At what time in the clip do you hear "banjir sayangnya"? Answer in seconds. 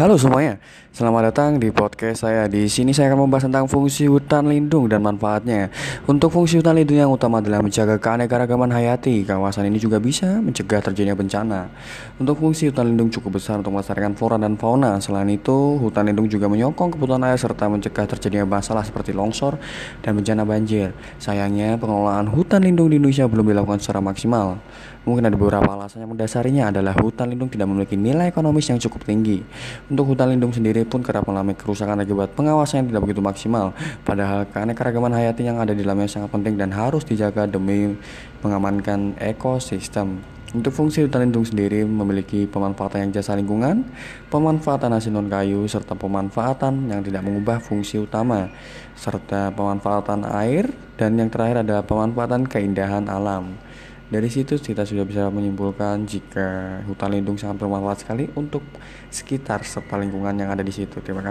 20.48-21.76